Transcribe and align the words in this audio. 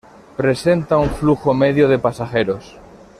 Presenta 0.35 0.97
un 0.97 1.11
flujo 1.11 1.53
medio 1.53 1.87
de 1.87 1.99
pasajeros. 1.99 2.75